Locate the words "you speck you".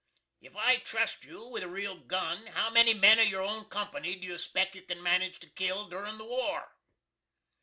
4.25-4.81